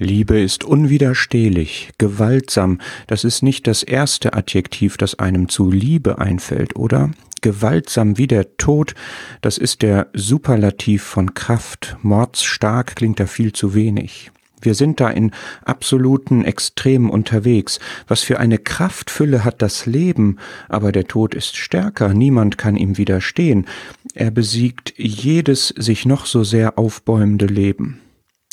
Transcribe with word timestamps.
Liebe 0.00 0.38
ist 0.38 0.62
unwiderstehlich, 0.62 1.90
gewaltsam, 1.98 2.80
das 3.08 3.24
ist 3.24 3.42
nicht 3.42 3.66
das 3.66 3.82
erste 3.82 4.32
Adjektiv, 4.32 4.96
das 4.96 5.18
einem 5.18 5.48
zu 5.48 5.72
Liebe 5.72 6.18
einfällt, 6.18 6.76
oder? 6.76 7.10
Gewaltsam 7.40 8.16
wie 8.16 8.28
der 8.28 8.56
Tod, 8.58 8.94
das 9.40 9.58
ist 9.58 9.82
der 9.82 10.06
Superlativ 10.12 11.02
von 11.02 11.34
Kraft, 11.34 11.96
mordstark 12.02 12.94
klingt 12.94 13.18
da 13.18 13.26
viel 13.26 13.52
zu 13.52 13.74
wenig. 13.74 14.30
Wir 14.60 14.74
sind 14.74 15.00
da 15.00 15.08
in 15.08 15.32
absoluten 15.64 16.44
Extremen 16.44 17.10
unterwegs. 17.10 17.80
Was 18.06 18.22
für 18.22 18.38
eine 18.38 18.58
Kraftfülle 18.58 19.44
hat 19.44 19.62
das 19.62 19.86
Leben, 19.86 20.38
aber 20.68 20.92
der 20.92 21.06
Tod 21.06 21.34
ist 21.34 21.56
stärker, 21.56 22.14
niemand 22.14 22.56
kann 22.56 22.76
ihm 22.76 22.98
widerstehen. 22.98 23.66
Er 24.14 24.30
besiegt 24.30 24.94
jedes 24.96 25.68
sich 25.76 26.06
noch 26.06 26.26
so 26.26 26.44
sehr 26.44 26.78
aufbäumende 26.78 27.46
Leben. 27.46 28.00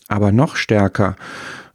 Aber 0.07 0.31
noch 0.31 0.55
stärker, 0.55 1.15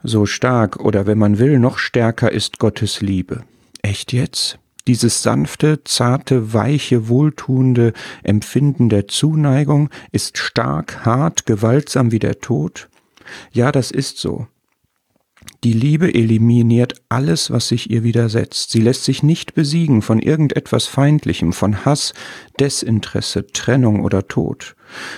so 0.03 0.27
stark 0.27 0.77
oder 0.77 1.07
wenn 1.07 1.19
man 1.19 1.39
will, 1.39 1.59
noch 1.59 1.79
stärker 1.79 2.31
ist 2.33 2.59
Gottes 2.59 3.01
Liebe. 3.01 3.45
Echt 3.83 4.13
jetzt? 4.13 4.59
Dieses 4.87 5.23
sanfte, 5.23 5.85
zarte, 5.85 6.53
weiche, 6.53 7.09
wohltuende 7.09 7.93
Empfinden 8.23 8.89
der 8.89 9.09
Zuneigung 9.09 9.91
ist 10.11 10.39
stark, 10.39 11.05
hart, 11.05 11.47
gewaltsam 11.47 12.13
wie 12.13 12.19
der 12.19 12.41
Tod? 12.41 12.89
Ja, 13.53 13.73
das 13.73 13.91
ist 13.91 14.19
so. 14.19 14.47
Die 15.63 15.75
Liebe 15.75 16.15
eliminiert 16.15 16.95
alles, 17.11 17.51
was 17.51 17.69
sich 17.69 17.91
ihr 17.91 18.03
widersetzt. 18.03 18.71
Sie 18.71 18.81
lässt 18.81 19.05
sich 19.05 19.23
nicht 19.23 19.55
besiegen 19.55 20.01
von 20.01 20.19
irgendetwas 20.19 20.87
Feindlichem, 20.87 21.53
von 21.53 21.85
Hass, 21.85 22.15
Desinteresse, 22.59 23.47
Trennung 23.49 24.03
oder 24.03 24.27
Tod. 24.27 24.75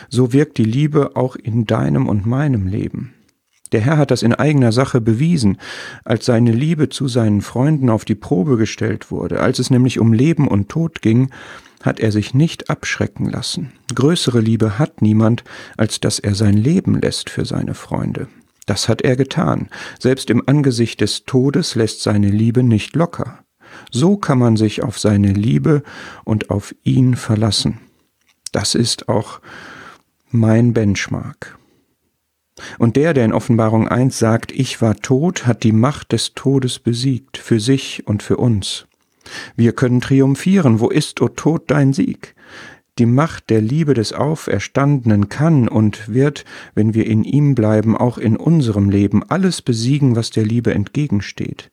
So 0.09 0.33
wirkt 0.33 0.59
die 0.59 0.65
Liebe 0.65 1.15
auch 1.15 1.37
in 1.37 1.65
deinem 1.65 2.09
und 2.09 2.27
meinem 2.27 2.67
Leben. 2.67 3.15
Der 3.71 3.83
Herr 3.83 3.99
hat 3.99 4.11
das 4.11 4.25
in 4.25 4.35
eigener 4.35 4.73
Sache 4.73 5.01
bewiesen, 5.01 5.59
als 6.05 6.27
seine 6.27 6.51
Liebe 6.51 6.89
zu 6.89 7.07
seinen 7.07 7.41
Freunden 7.41 7.89
auf 7.89 8.05
die 8.05 8.17
Probe 8.17 8.57
gestellt 8.57 9.13
wurde, 9.13 9.41
als 9.41 9.61
es 9.61 9.71
nämlich 9.71 10.01
um 10.01 10.13
Leben 10.13 10.49
und 10.49 10.69
Tod 10.69 11.03
ging, 11.03 11.31
hat 11.83 12.01
er 12.01 12.11
sich 12.11 12.35
nicht 12.35 12.69
abschrecken 12.69 13.27
lassen. 13.31 13.73
Größere 13.95 14.41
Liebe 14.41 14.79
hat 14.79 15.03
niemand, 15.03 15.45
als 15.77 16.01
dass 16.01 16.19
er 16.19 16.35
sein 16.35 16.57
Leben 16.57 17.01
lässt 17.01 17.31
für 17.31 17.45
seine 17.45 17.75
Freunde. 17.75 18.27
Das 18.67 18.89
hat 18.89 19.03
er 19.03 19.17
getan. 19.17 19.69
Selbst 19.99 20.31
im 20.31 20.43
Angesicht 20.47 21.01
des 21.01 21.25
Todes 21.25 21.75
lässt 21.75 22.03
seine 22.03 22.29
Liebe 22.29 22.63
nicht 22.63 22.95
locker. 22.95 23.45
So 23.91 24.17
kann 24.17 24.39
man 24.39 24.57
sich 24.57 24.83
auf 24.83 24.99
seine 24.99 25.33
Liebe 25.33 25.83
und 26.25 26.51
auf 26.51 26.75
ihn 26.83 27.17
verlassen. 27.17 27.81
Das 28.53 28.75
ist 28.75 29.09
auch 29.09 29.41
mein 30.31 30.73
Benchmark. 30.73 31.59
Und 32.79 32.97
der, 32.97 33.15
der 33.15 33.25
in 33.25 33.33
Offenbarung 33.33 33.89
1 33.89 34.19
sagt, 34.19 34.53
ich 34.53 34.81
war 34.83 34.97
tot, 34.97 35.47
hat 35.47 35.63
die 35.63 35.73
Macht 35.73 36.13
des 36.13 36.35
Todes 36.35 36.79
besiegt, 36.79 37.39
für 37.39 37.61
sich 37.61 38.07
und 38.07 38.23
für 38.23 38.37
uns. 38.37 38.87
Wir 39.57 39.73
können 39.73 40.01
triumphieren. 40.01 40.81
Wo 40.81 40.89
ist, 40.89 41.21
o 41.21 41.29
Tod, 41.29 41.71
dein 41.71 41.93
Sieg? 41.93 42.35
Die 42.99 43.07
Macht 43.07 43.49
der 43.49 43.63
Liebe 43.63 43.95
des 43.95 44.13
Auferstandenen 44.13 45.31
kann 45.31 45.67
und 45.67 46.13
wird, 46.13 46.45
wenn 46.75 46.93
wir 46.93 47.07
in 47.07 47.25
ihm 47.25 47.55
bleiben, 47.55 47.97
auch 47.97 48.19
in 48.19 48.37
unserem 48.37 48.91
Leben 48.91 49.23
alles 49.29 49.63
besiegen, 49.63 50.15
was 50.15 50.31
der 50.31 50.45
Liebe 50.45 50.75
entgegensteht. 50.75 51.71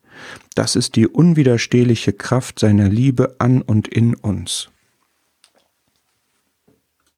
Das 0.54 0.76
ist 0.76 0.96
die 0.96 1.06
unwiderstehliche 1.06 2.14
Kraft 2.14 2.58
seiner 2.58 2.88
Liebe 2.88 3.36
an 3.38 3.60
und 3.60 3.86
in 3.86 4.14
uns. 4.14 4.70